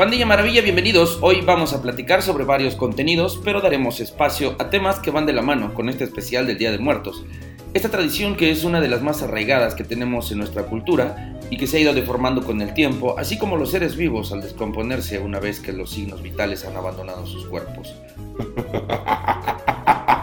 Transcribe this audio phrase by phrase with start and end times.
[0.00, 1.18] Pandilla Maravilla, bienvenidos.
[1.20, 5.34] Hoy vamos a platicar sobre varios contenidos, pero daremos espacio a temas que van de
[5.34, 7.26] la mano con este especial del Día de Muertos.
[7.74, 11.58] Esta tradición que es una de las más arraigadas que tenemos en nuestra cultura y
[11.58, 15.18] que se ha ido deformando con el tiempo, así como los seres vivos al descomponerse
[15.18, 17.94] una vez que los signos vitales han abandonado sus cuerpos.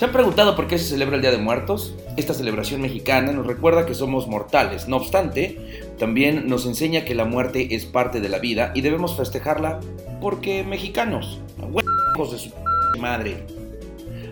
[0.00, 1.94] ¿Se han preguntado por qué se celebra el Día de Muertos?
[2.16, 7.26] Esta celebración mexicana nos recuerda que somos mortales, no obstante, también nos enseña que la
[7.26, 9.78] muerte es parte de la vida y debemos festejarla
[10.18, 12.50] porque mexicanos, huevos de su
[12.98, 13.44] madre.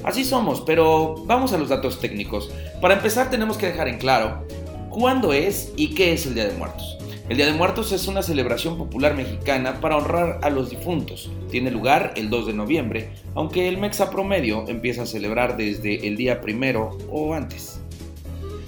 [0.05, 2.51] Así somos, pero vamos a los datos técnicos.
[2.81, 4.47] Para empezar tenemos que dejar en claro
[4.89, 6.98] cuándo es y qué es el Día de Muertos.
[7.29, 11.31] El Día de Muertos es una celebración popular mexicana para honrar a los difuntos.
[11.51, 16.17] Tiene lugar el 2 de noviembre, aunque el Mexa promedio empieza a celebrar desde el
[16.17, 17.83] día primero o antes.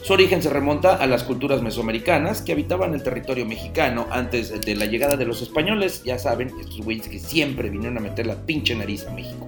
[0.02, 4.74] Su origen se remonta a las culturas mesoamericanas que habitaban el territorio mexicano antes de
[4.74, 8.44] la llegada de los españoles, ya saben, estos güeyes que siempre vinieron a meter la
[8.44, 9.46] pinche nariz a México.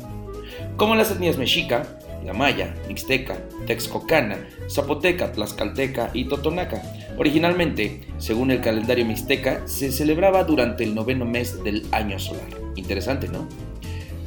[0.79, 4.39] Como las etnias mexica, la maya, mixteca, texcocana,
[4.71, 6.83] zapoteca, tlaxcalteca y totonaca.
[7.17, 12.49] Originalmente, según el calendario mixteca, se celebraba durante el noveno mes del año solar.
[12.77, 13.47] Interesante, ¿no?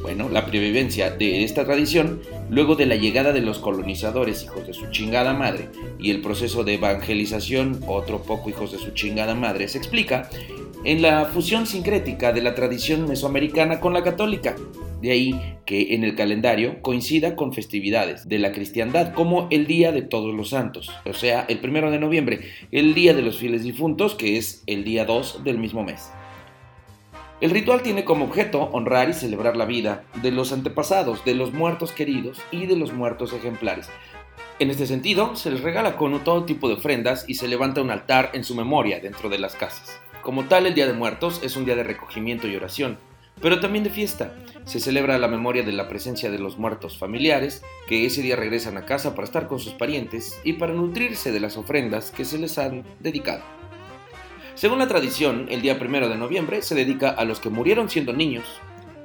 [0.01, 4.73] Bueno, la previvencia de esta tradición, luego de la llegada de los colonizadores hijos de
[4.73, 9.67] su chingada madre y el proceso de evangelización, otro poco hijos de su chingada madre,
[9.67, 10.29] se explica
[10.83, 14.55] en la fusión sincrética de la tradición mesoamericana con la católica.
[15.05, 19.91] De ahí que en el calendario coincida con festividades de la cristiandad, como el Día
[19.91, 22.39] de Todos los Santos, o sea, el primero de noviembre,
[22.71, 26.09] el Día de los Fieles Difuntos, que es el día 2 del mismo mes.
[27.39, 31.53] El ritual tiene como objeto honrar y celebrar la vida de los antepasados, de los
[31.53, 33.91] muertos queridos y de los muertos ejemplares.
[34.57, 37.91] En este sentido, se les regala con todo tipo de ofrendas y se levanta un
[37.91, 40.01] altar en su memoria dentro de las casas.
[40.23, 42.97] Como tal, el Día de Muertos es un día de recogimiento y oración,
[43.41, 44.33] pero también de fiesta.
[44.65, 48.77] Se celebra la memoria de la presencia de los muertos familiares, que ese día regresan
[48.77, 52.39] a casa para estar con sus parientes y para nutrirse de las ofrendas que se
[52.39, 53.43] les han dedicado.
[54.55, 58.13] Según la tradición, el día primero de noviembre se dedica a los que murieron siendo
[58.13, 58.45] niños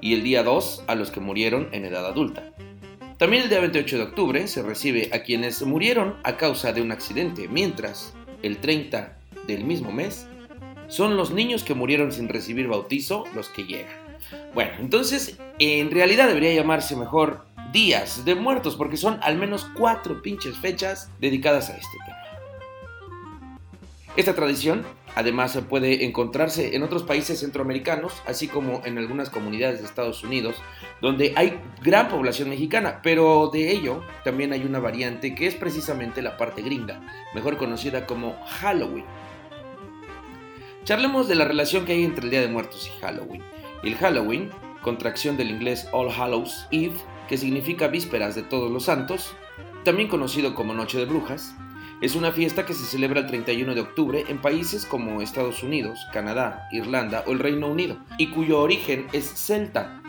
[0.01, 2.53] y el día 2 a los que murieron en edad adulta.
[3.19, 6.93] También el día 28 de octubre se recibe a quienes murieron a causa de un
[6.93, 10.27] accidente, mientras el 30 del mismo mes
[10.89, 14.10] son los niños que murieron sin recibir bautizo los que llegan.
[14.55, 20.23] Bueno, entonces en realidad debería llamarse mejor Días de Muertos porque son al menos cuatro
[20.23, 22.17] pinches fechas dedicadas a este tema.
[24.17, 29.87] Esta tradición además puede encontrarse en otros países centroamericanos, así como en algunas comunidades de
[29.87, 30.57] Estados Unidos,
[31.01, 36.23] donde hay gran población mexicana, pero de ello también hay una variante que es precisamente
[36.23, 37.01] la parte gringa,
[37.35, 39.05] mejor conocida como Halloween.
[40.85, 43.43] Charlemos de la relación que hay entre el Día de Muertos y Halloween.
[43.83, 44.51] El Halloween,
[44.83, 46.97] contracción del inglés All Hallows Eve,
[47.29, 49.35] que significa vísperas de todos los santos,
[49.85, 51.55] también conocido como Noche de Brujas,
[52.01, 56.07] es una fiesta que se celebra el 31 de octubre en países como Estados Unidos,
[56.13, 60.03] Canadá, Irlanda o el Reino Unido, y cuyo origen es celta.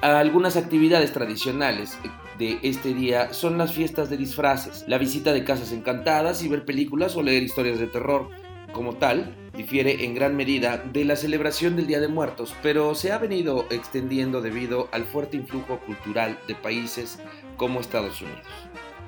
[0.00, 1.98] Algunas actividades tradicionales
[2.38, 6.64] de este día son las fiestas de disfraces, la visita de casas encantadas y ver
[6.64, 8.30] películas o leer historias de terror.
[8.72, 13.12] Como tal, difiere en gran medida de la celebración del Día de Muertos, pero se
[13.12, 17.18] ha venido extendiendo debido al fuerte influjo cultural de países
[17.58, 18.46] como Estados Unidos.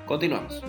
[0.04, 0.62] Continuamos.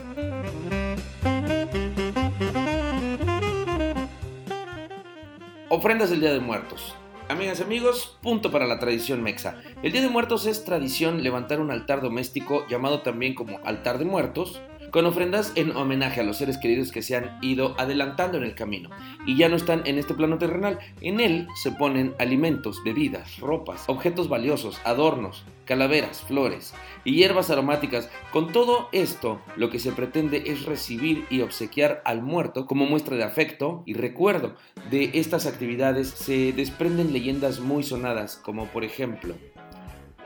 [5.68, 6.96] Ofrendas del Día de Muertos.
[7.28, 9.62] Amigas y amigos, punto para la tradición mexa.
[9.84, 14.06] El Día de Muertos es tradición levantar un altar doméstico llamado también como altar de
[14.06, 18.43] muertos, con ofrendas en homenaje a los seres queridos que se han ido adelantando en
[18.43, 18.90] el camino
[19.26, 20.79] y ya no están en este plano terrenal.
[21.02, 26.73] En él se ponen alimentos, bebidas, ropas, objetos valiosos, adornos, calaveras, flores
[27.03, 28.09] y hierbas aromáticas.
[28.32, 33.17] Con todo esto, lo que se pretende es recibir y obsequiar al muerto como muestra
[33.17, 34.55] de afecto y recuerdo.
[34.90, 39.35] De estas actividades se desprenden leyendas muy sonadas, como por ejemplo,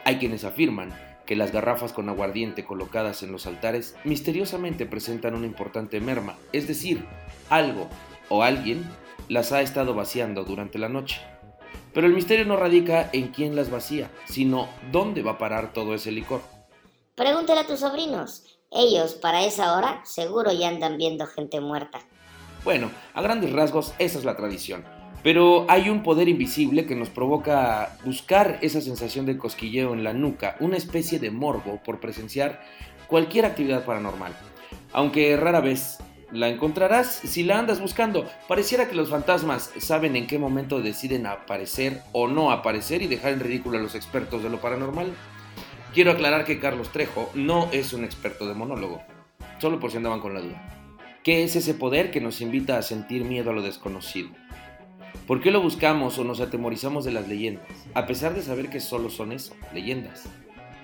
[0.05, 0.91] hay quienes afirman
[1.29, 6.67] que las garrafas con aguardiente colocadas en los altares misteriosamente presentan una importante merma, es
[6.67, 7.05] decir,
[7.51, 7.87] algo
[8.29, 8.83] o alguien
[9.27, 11.21] las ha estado vaciando durante la noche.
[11.93, 15.93] Pero el misterio no radica en quién las vacía, sino dónde va a parar todo
[15.93, 16.41] ese licor.
[17.13, 18.45] Pregúntale a tus sobrinos.
[18.71, 21.99] Ellos, para esa hora, seguro ya andan viendo gente muerta.
[22.63, 24.83] Bueno, a grandes rasgos, esa es la tradición.
[25.21, 30.13] Pero hay un poder invisible que nos provoca buscar esa sensación de cosquilleo en la
[30.13, 32.61] nuca, una especie de morbo por presenciar
[33.07, 34.33] cualquier actividad paranormal.
[34.93, 35.97] Aunque rara vez
[36.31, 38.25] la encontrarás si la andas buscando.
[38.47, 43.33] Pareciera que los fantasmas saben en qué momento deciden aparecer o no aparecer y dejar
[43.33, 45.07] en ridículo a los expertos de lo paranormal.
[45.93, 49.01] Quiero aclarar que Carlos Trejo no es un experto de monólogo,
[49.57, 50.75] solo por si andaban con la duda.
[51.23, 54.29] ¿Qué es ese poder que nos invita a sentir miedo a lo desconocido?
[55.29, 58.79] ¿Por qué lo buscamos o nos atemorizamos de las leyendas, a pesar de saber que
[58.79, 60.23] solo son eso, leyendas?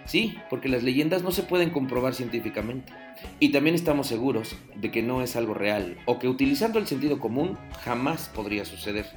[0.06, 2.94] Sí, porque las leyendas no se pueden comprobar científicamente.
[3.40, 7.20] Y también estamos seguros de que no es algo real o que utilizando el sentido
[7.20, 9.08] común jamás podría suceder.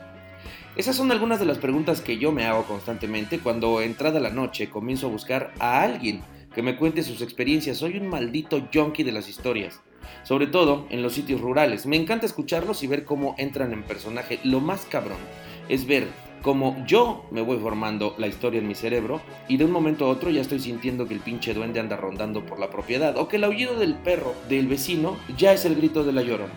[0.77, 4.71] Esas son algunas de las preguntas que yo me hago constantemente cuando entrada la noche
[4.71, 6.23] comienzo a buscar a alguien
[6.55, 7.77] que me cuente sus experiencias.
[7.77, 9.83] Soy un maldito junkie de las historias
[10.23, 11.87] sobre todo en los sitios rurales.
[11.87, 14.41] Me encanta escucharlos y ver cómo entran en personaje.
[14.45, 15.19] Lo más cabrón
[15.69, 16.09] es ver
[16.43, 20.09] cómo yo me voy formando la historia en mi cerebro y de un momento a
[20.09, 23.37] otro ya estoy sintiendo que el pinche duende anda rondando por la propiedad o que
[23.37, 26.55] el aullido del perro del vecino ya es el grito de la llorona.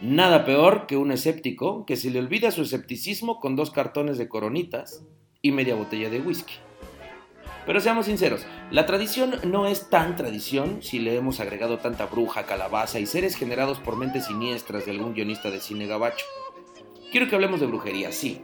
[0.00, 4.28] Nada peor que un escéptico que se le olvida su escepticismo con dos cartones de
[4.28, 5.04] coronitas
[5.42, 6.54] y media botella de whisky.
[7.68, 12.46] Pero seamos sinceros, la tradición no es tan tradición si le hemos agregado tanta bruja,
[12.46, 16.24] calabaza y seres generados por mentes siniestras de algún guionista de cine gabacho.
[17.12, 18.40] Quiero que hablemos de brujería, sí.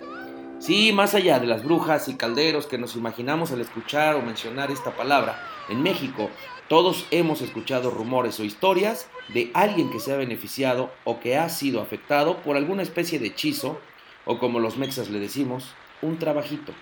[0.58, 4.70] Sí, más allá de las brujas y calderos que nos imaginamos al escuchar o mencionar
[4.70, 6.28] esta palabra, en México
[6.68, 11.48] todos hemos escuchado rumores o historias de alguien que se ha beneficiado o que ha
[11.48, 13.80] sido afectado por alguna especie de hechizo,
[14.26, 16.74] o como los mexas le decimos, un trabajito.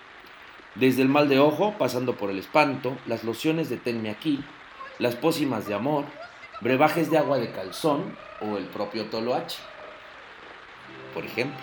[0.75, 4.43] Desde el mal de ojo, pasando por el espanto, las lociones de tenme aquí,
[4.99, 6.07] las pócimas de amor,
[6.63, 9.59] brebajes de agua de calzón o el propio toloache,
[11.13, 11.61] por ejemplo.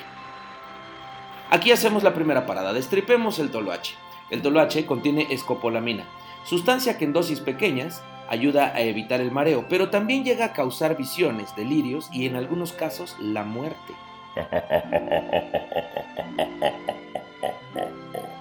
[1.49, 3.95] Aquí hacemos la primera parada, destripemos el toloache.
[4.29, 6.05] El toloache contiene escopolamina,
[6.45, 10.95] sustancia que en dosis pequeñas ayuda a evitar el mareo, pero también llega a causar
[10.95, 13.95] visiones, delirios y en algunos casos la muerte.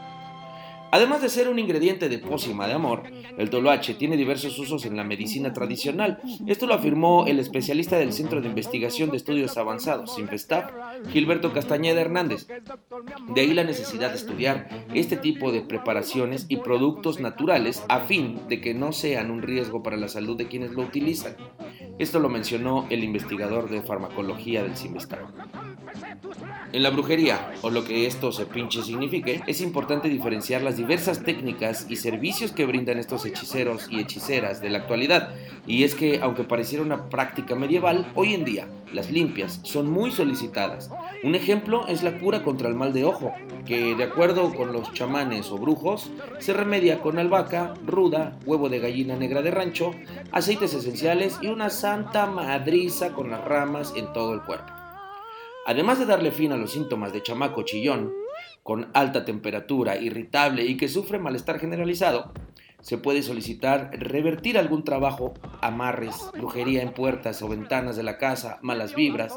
[0.91, 3.03] Además de ser un ingrediente de pócima de amor,
[3.37, 6.21] el toloache tiene diversos usos en la medicina tradicional.
[6.47, 10.71] Esto lo afirmó el especialista del Centro de Investigación de Estudios Avanzados, Infestab,
[11.11, 12.47] Gilberto Castañeda Hernández.
[13.29, 18.41] De ahí la necesidad de estudiar este tipo de preparaciones y productos naturales a fin
[18.49, 21.37] de que no sean un riesgo para la salud de quienes lo utilizan.
[21.99, 25.19] Esto lo mencionó el investigador de farmacología del CIMESTAB.
[26.73, 31.25] En la brujería, o lo que esto se pinche signifique, es importante diferenciar las diversas
[31.25, 35.31] técnicas y servicios que brindan estos hechiceros y hechiceras de la actualidad.
[35.67, 40.11] Y es que, aunque pareciera una práctica medieval, hoy en día las limpias son muy
[40.11, 40.91] solicitadas.
[41.23, 43.33] Un ejemplo es la cura contra el mal de ojo,
[43.67, 48.79] que de acuerdo con los chamanes o brujos, se remedia con albahaca, ruda, huevo de
[48.79, 49.93] gallina negra de rancho,
[50.33, 54.71] aceites esenciales y una santa madriza con las ramas en todo el cuerpo.
[55.65, 58.13] Además de darle fin a los síntomas de chamaco chillón,
[58.63, 62.31] con alta temperatura, irritable y que sufre malestar generalizado,
[62.81, 68.59] se puede solicitar revertir algún trabajo, amarres, brujería en puertas o ventanas de la casa,
[68.63, 69.35] malas vibras.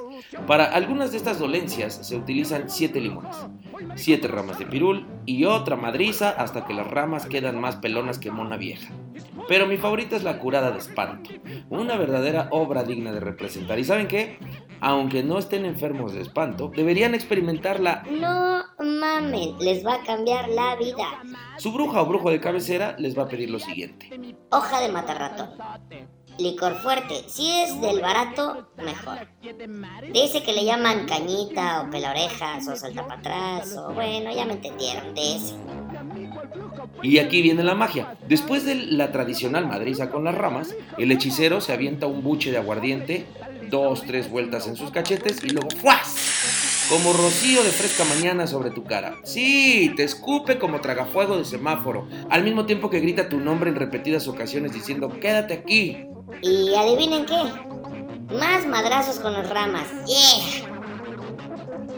[0.48, 3.36] Para algunas de estas dolencias se utilizan siete limones,
[3.96, 8.32] siete ramas de pirul y otra madriza hasta que las ramas quedan más pelonas que
[8.32, 8.94] mona vieja.
[9.48, 11.30] Pero mi favorita es la curada de espanto,
[11.70, 13.80] una verdadera obra digna de representar.
[13.80, 14.38] ¿Y saben qué?
[14.82, 18.04] Aunque no estén enfermos de espanto, deberían experimentarla.
[18.10, 21.06] No mamen, les va a cambiar la vida.
[21.58, 24.10] Su bruja o brujo de cabecera les va a pedir lo siguiente.
[24.50, 25.50] Hoja de matarrato.
[26.40, 27.24] Licor fuerte.
[27.28, 29.28] Si es del barato, mejor.
[30.14, 34.54] Ese que le llaman cañita o pelaorejas o salta para atrás o bueno, ya me
[34.54, 35.56] entendieron, de ese.
[37.04, 38.16] Y aquí viene la magia.
[38.28, 42.58] Después de la tradicional madriza con las ramas, el hechicero se avienta un buche de
[42.58, 43.28] aguardiente
[43.72, 46.86] dos, tres vueltas en sus cachetes y luego ¡fuas!
[46.90, 49.16] Como rocío de fresca mañana sobre tu cara.
[49.24, 53.78] Sí, te escupe como tragafuego de semáforo, al mismo tiempo que grita tu nombre en
[53.78, 56.06] repetidas ocasiones diciendo quédate aquí.
[56.42, 59.88] Y adivinen qué, más madrazos con las ramas.
[60.06, 60.68] ¡Yeah!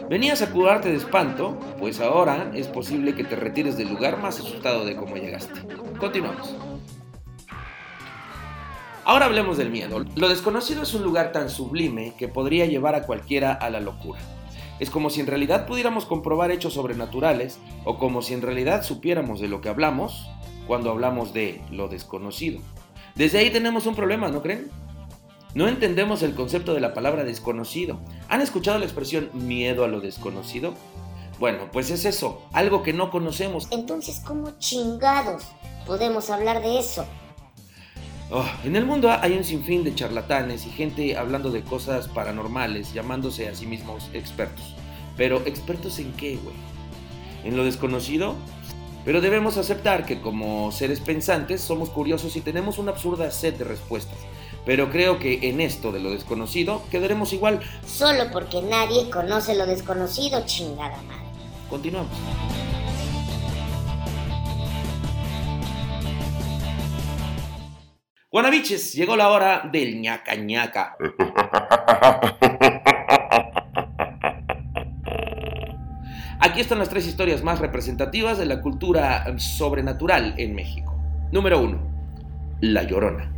[0.08, 4.38] Venías a curarte de espanto, pues ahora es posible que te retires del lugar más
[4.38, 5.60] asustado de cómo llegaste.
[5.98, 6.54] Continuamos.
[9.06, 10.02] Ahora hablemos del miedo.
[10.16, 14.18] Lo desconocido es un lugar tan sublime que podría llevar a cualquiera a la locura.
[14.80, 19.40] Es como si en realidad pudiéramos comprobar hechos sobrenaturales o como si en realidad supiéramos
[19.40, 20.26] de lo que hablamos
[20.66, 22.60] cuando hablamos de lo desconocido.
[23.14, 24.70] Desde ahí tenemos un problema, ¿no creen?
[25.54, 28.00] No entendemos el concepto de la palabra desconocido.
[28.28, 30.72] ¿Han escuchado la expresión miedo a lo desconocido?
[31.38, 33.68] Bueno, pues es eso, algo que no conocemos.
[33.70, 35.44] Entonces, ¿cómo chingados
[35.86, 37.04] podemos hablar de eso?
[38.30, 42.94] Oh, en el mundo hay un sinfín de charlatanes y gente hablando de cosas paranormales,
[42.94, 44.74] llamándose a sí mismos expertos.
[45.16, 46.56] Pero ¿expertos en qué, güey?
[47.44, 48.34] ¿En lo desconocido?
[49.04, 53.64] Pero debemos aceptar que como seres pensantes somos curiosos y tenemos una absurda sed de
[53.64, 54.18] respuestas.
[54.64, 57.60] Pero creo que en esto de lo desconocido quedaremos igual.
[57.86, 61.28] Solo porque nadie conoce lo desconocido, chingada madre.
[61.68, 62.12] Continuamos.
[68.34, 70.96] Guanabiches, llegó la hora del ñaca ñaca.
[76.40, 81.00] Aquí están las tres historias más representativas de la cultura sobrenatural en México.
[81.30, 81.78] Número 1.
[82.62, 83.32] La Llorona.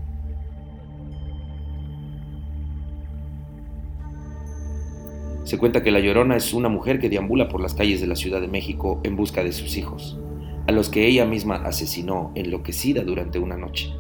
[5.45, 8.17] Se cuenta que La Llorona es una mujer que deambula por las calles de la
[8.17, 10.19] Ciudad de México en busca de sus hijos,
[10.67, 13.93] a los que ella misma asesinó enloquecida durante una noche.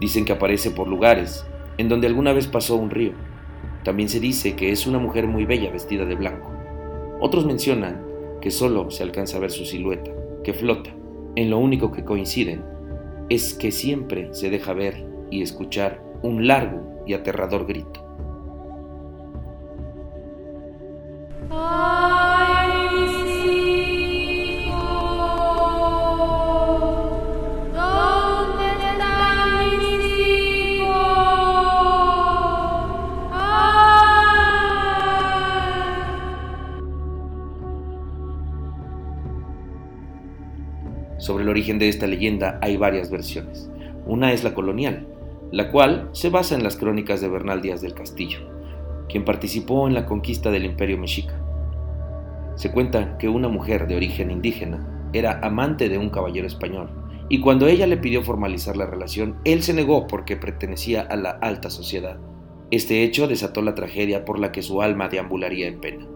[0.00, 1.46] Dicen que aparece por lugares
[1.78, 3.12] en donde alguna vez pasó un río.
[3.84, 6.50] También se dice que es una mujer muy bella vestida de blanco.
[7.20, 8.04] Otros mencionan
[8.40, 10.10] que solo se alcanza a ver su silueta,
[10.44, 10.90] que flota.
[11.34, 12.64] En lo único que coinciden
[13.28, 18.05] es que siempre se deja ver y escuchar un largo y aterrador grito.
[41.66, 43.70] De esta leyenda hay varias versiones.
[44.06, 45.06] Una es la colonial,
[45.50, 48.38] la cual se basa en las crónicas de Bernal Díaz del Castillo,
[49.08, 51.34] quien participó en la conquista del imperio mexica.
[52.54, 56.88] Se cuenta que una mujer de origen indígena era amante de un caballero español,
[57.28, 61.30] y cuando ella le pidió formalizar la relación, él se negó porque pertenecía a la
[61.30, 62.18] alta sociedad.
[62.70, 66.06] Este hecho desató la tragedia por la que su alma deambularía en pena.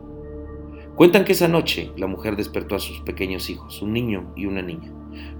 [1.01, 4.61] Cuentan que esa noche la mujer despertó a sus pequeños hijos, un niño y una
[4.61, 4.93] niña.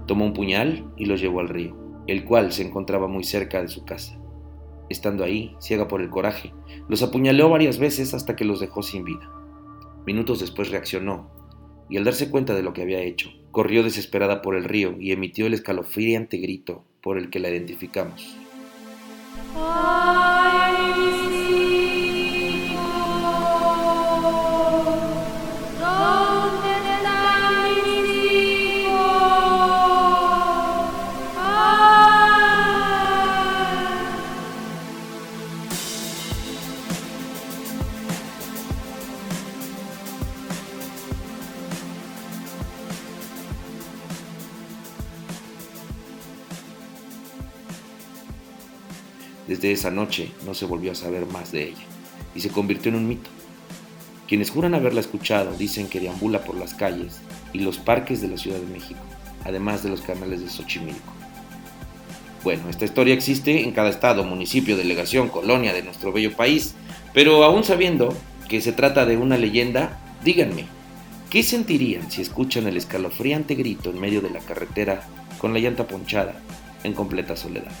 [0.07, 1.77] Tomó un puñal y lo llevó al río,
[2.07, 4.19] el cual se encontraba muy cerca de su casa.
[4.89, 6.51] Estando ahí, ciega por el coraje,
[6.89, 9.31] los apuñaleó varias veces hasta que los dejó sin vida.
[10.03, 11.29] Minutos después reaccionó,
[11.91, 15.11] y al darse cuenta de lo que había hecho, corrió desesperada por el río y
[15.11, 18.35] emitió el escalofriante grito por el que la identificamos.
[49.51, 51.83] Desde esa noche no se volvió a saber más de ella
[52.33, 53.29] y se convirtió en un mito.
[54.25, 57.19] Quienes juran haberla escuchado dicen que deambula por las calles
[57.51, 59.01] y los parques de la Ciudad de México,
[59.43, 61.11] además de los canales de Xochimilco.
[62.45, 66.75] Bueno, esta historia existe en cada estado, municipio, delegación, colonia de nuestro bello país,
[67.13, 68.15] pero aún sabiendo
[68.47, 70.63] que se trata de una leyenda, díganme,
[71.29, 75.05] ¿qué sentirían si escuchan el escalofriante grito en medio de la carretera
[75.39, 76.41] con la llanta ponchada
[76.85, 77.73] en completa soledad?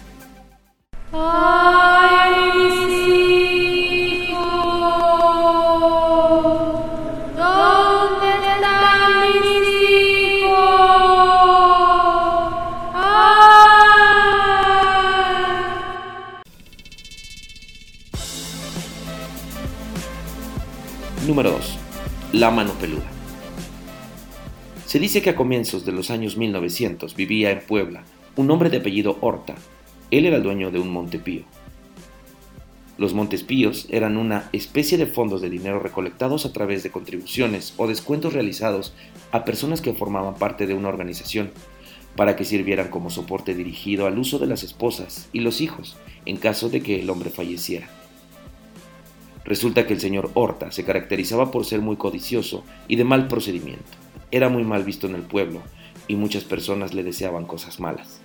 [21.27, 21.77] Número 2.
[22.33, 23.03] La mano peluda.
[24.85, 28.03] Se dice que a comienzos de los años 1900 vivía en Puebla
[28.37, 29.55] un hombre de apellido Horta,
[30.11, 31.43] él era el dueño de un Montepío.
[32.97, 37.87] Los Montespíos eran una especie de fondos de dinero recolectados a través de contribuciones o
[37.87, 38.93] descuentos realizados
[39.31, 41.49] a personas que formaban parte de una organización,
[42.15, 46.37] para que sirvieran como soporte dirigido al uso de las esposas y los hijos en
[46.37, 47.87] caso de que el hombre falleciera.
[49.45, 53.97] Resulta que el señor Horta se caracterizaba por ser muy codicioso y de mal procedimiento.
[54.29, 55.61] Era muy mal visto en el pueblo
[56.07, 58.20] y muchas personas le deseaban cosas malas.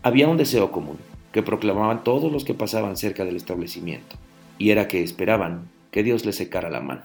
[0.00, 0.96] Había un deseo común,
[1.32, 4.14] que proclamaban todos los que pasaban cerca del establecimiento,
[4.56, 7.02] y era que esperaban que Dios les secara la mano.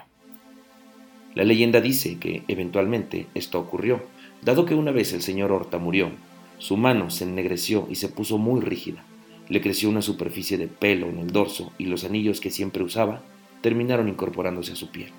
[1.33, 4.03] La leyenda dice que, eventualmente, esto ocurrió,
[4.43, 6.11] dado que una vez el señor Horta murió,
[6.59, 9.03] su mano se ennegreció y se puso muy rígida,
[9.49, 13.21] Le creció una superficie de pelo en el dorso y los anillos que siempre usaba
[13.61, 15.11] terminaron incorporándose a su piel.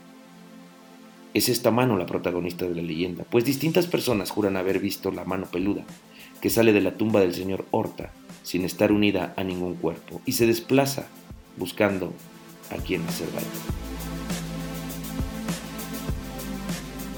[1.34, 5.24] Es esta mano la protagonista de la leyenda, pues distintas personas juran haber visto la
[5.24, 5.84] mano peluda
[6.44, 10.32] que sale de la tumba del señor Horta sin estar unida a ningún cuerpo y
[10.32, 11.06] se desplaza
[11.56, 12.12] buscando
[12.68, 13.46] a quien hacer daño.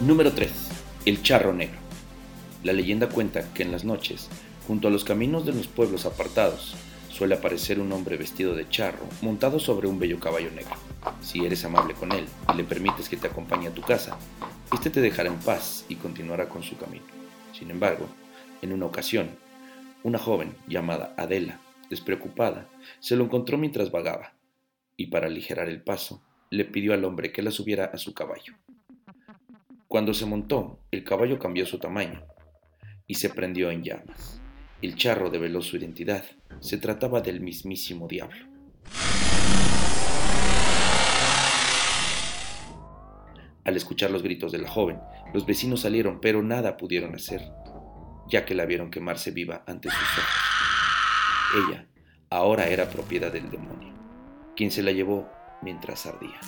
[0.06, 0.52] Número 3.
[1.06, 1.76] El charro negro.
[2.62, 4.28] La leyenda cuenta que en las noches,
[4.68, 6.76] junto a los caminos de los pueblos apartados,
[7.11, 10.76] suele aparecer un hombre vestido de charro, montado sobre un bello caballo negro.
[11.21, 14.16] Si eres amable con él y le permites que te acompañe a tu casa,
[14.73, 17.06] éste te dejará en paz y continuará con su camino.
[17.52, 18.06] Sin embargo,
[18.62, 19.30] en una ocasión,
[20.02, 21.60] una joven llamada Adela,
[21.90, 22.68] despreocupada,
[23.00, 24.34] se lo encontró mientras vagaba,
[24.96, 28.54] y para aligerar el paso, le pidió al hombre que la subiera a su caballo.
[29.88, 32.25] Cuando se montó, el caballo cambió su tamaño
[33.06, 34.40] y se prendió en llamas.
[34.82, 36.25] El charro develó su identidad.
[36.60, 38.46] Se trataba del mismísimo diablo.
[43.64, 45.00] Al escuchar los gritos de la joven,
[45.34, 47.42] los vecinos salieron, pero nada pudieron hacer,
[48.28, 51.68] ya que la vieron quemarse viva ante sus ojos.
[51.68, 51.87] Ella
[52.30, 53.92] ahora era propiedad del demonio,
[54.56, 55.28] quien se la llevó
[55.62, 56.40] mientras ardía.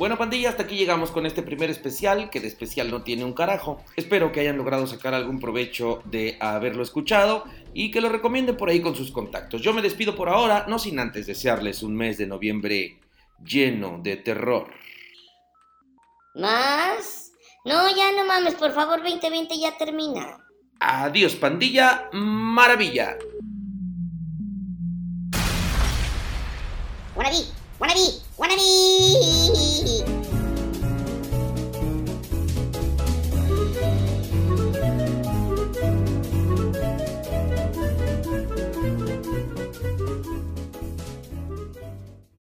[0.00, 3.34] Bueno, pandilla, hasta aquí llegamos con este primer especial, que de especial no tiene un
[3.34, 3.84] carajo.
[3.96, 7.44] Espero que hayan logrado sacar algún provecho de haberlo escuchado
[7.74, 9.60] y que lo recomienden por ahí con sus contactos.
[9.60, 12.98] Yo me despido por ahora, no sin antes desearles un mes de noviembre
[13.44, 14.72] lleno de terror.
[16.34, 17.32] ¿Más?
[17.66, 20.38] No, ya no mames, por favor, 2020 ya termina.
[20.78, 23.18] Adiós, pandilla, maravilla.
[27.14, 28.62] Wannabe, wannabe, wannabe.